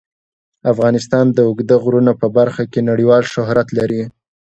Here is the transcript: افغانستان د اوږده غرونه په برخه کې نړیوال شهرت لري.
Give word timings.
افغانستان 0.71 1.25
د 1.31 1.37
اوږده 1.47 1.75
غرونه 1.83 2.11
په 2.21 2.27
برخه 2.37 2.63
کې 2.71 2.79
نړیوال 2.89 3.23
شهرت 3.33 3.67
لري. 3.79 4.03